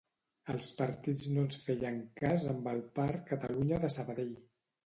Els 0.53 0.69
partits 0.77 1.25
no 1.35 1.43
ens 1.47 1.59
feien 1.67 1.99
cas 2.23 2.47
amb 2.57 2.71
el 2.75 2.81
Parc 2.97 3.23
Catalunya 3.33 3.81
de 3.85 3.93
Sabadell 3.99 4.35